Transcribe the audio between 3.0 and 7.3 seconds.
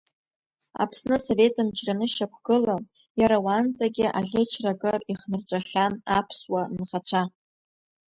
иара уанӡагьы аӷьычра акыр ихнарҵәахьан аԥсуа нхацәа.